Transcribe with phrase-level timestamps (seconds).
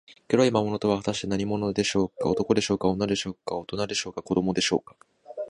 [0.27, 2.27] 黒い魔物とは、はたして何者でしょうか。
[2.27, 4.95] 男でしょうか、女でしょうか、おとなでしょうか、子どもでしょうか。